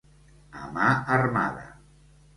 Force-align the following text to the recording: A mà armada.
A 0.61 0.71
mà 0.77 0.87
armada. 1.19 1.69